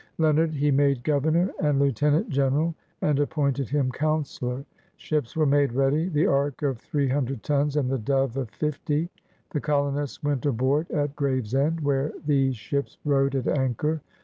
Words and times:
Leon 0.17 0.39
ard 0.39 0.51
he 0.55 0.71
made 0.71 1.03
Governor 1.03 1.51
and 1.61 1.77
Lieutenant 1.77 2.27
general, 2.29 2.73
and 3.03 3.19
appointed 3.19 3.69
him 3.69 3.91
coimcilor. 3.91 4.65
Ships 4.97 5.35
were 5.35 5.45
made 5.45 5.73
ready— 5.73 6.09
the 6.09 6.25
Ark 6.25 6.63
of 6.63 6.79
three 6.79 7.07
himdred 7.07 7.43
tons 7.43 7.75
and 7.75 7.87
the 7.87 7.99
Z)ot?e 7.99 8.41
of 8.41 8.49
fifty. 8.49 9.11
The 9.51 9.61
colonists 9.61 10.23
went 10.23 10.43
aboard 10.47 10.89
at 10.89 11.15
Graves 11.15 11.53
end» 11.53 11.81
where 11.81 12.13
these 12.25 12.55
ships 12.55 12.97
rode 13.05 13.35
at 13.35 13.47
anchor. 13.47 14.01